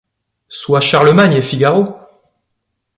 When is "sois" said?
0.49-0.81